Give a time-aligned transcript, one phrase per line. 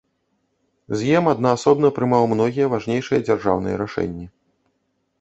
[1.01, 4.25] З'ем аднаасобна прымаў многія важнейшыя дзяржаўныя рашэнні.